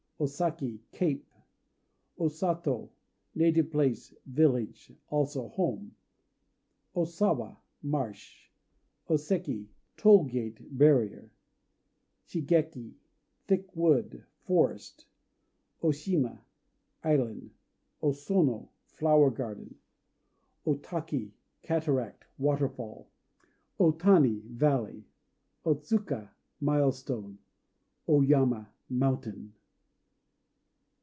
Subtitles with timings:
[0.23, 1.25] O Saki "Cape."
[2.19, 2.91] O Sato
[3.33, 5.95] "Native Place," village, also, home.
[6.93, 8.51] O Sawa "Marsh."
[9.09, 9.67] O Seki
[9.97, 11.31] "Toll Gate," barrier.
[12.27, 12.93] Shigéki
[13.47, 15.07] "Thickwood," forest.
[15.81, 16.45] O Shima
[17.03, 17.49] "Island."
[18.03, 19.73] O Sono "Flower garden."
[20.67, 21.33] O Taki
[21.63, 23.09] "Cataract," or Waterfall.
[23.79, 25.03] O Tani "Valley."
[25.65, 26.29] O Tsuka
[26.59, 27.39] "Milestone."
[28.07, 29.53] O Yama "Mountain."